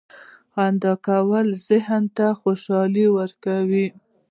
[0.53, 3.87] •خندا کول ذهن ته خوشحالي ورکوي.